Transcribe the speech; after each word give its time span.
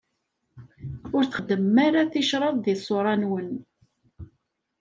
Ur 1.15 1.23
txeddmem 1.25 1.77
ara 1.85 2.11
ticraḍ 2.11 2.55
di 2.63 2.75
ṣṣura-nwen. 2.79 3.49